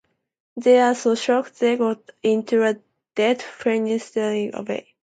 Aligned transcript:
They 0.57 0.79
are 0.79 0.95
so 0.95 1.13
shocked 1.13 1.59
they 1.59 1.77
go 1.77 1.95
into 2.23 2.63
a 2.67 2.81
dead 3.13 3.39
faint 3.43 4.01
straight 4.01 4.49
away. 4.51 4.95